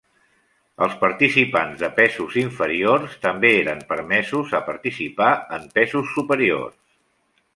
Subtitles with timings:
[0.85, 6.79] Els participants de pesos inferiors també eren permesos a participar en pesos superiors.